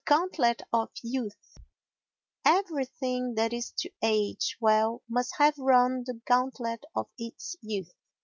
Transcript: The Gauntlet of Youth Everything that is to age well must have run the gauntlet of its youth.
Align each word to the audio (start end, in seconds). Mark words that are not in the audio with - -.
The 0.07 0.15
Gauntlet 0.17 0.63
of 0.73 0.89
Youth 1.03 1.57
Everything 2.43 3.35
that 3.35 3.53
is 3.53 3.71
to 3.77 3.91
age 4.01 4.57
well 4.59 5.03
must 5.07 5.35
have 5.37 5.53
run 5.59 6.05
the 6.07 6.19
gauntlet 6.25 6.83
of 6.95 7.05
its 7.19 7.55
youth. 7.61 7.93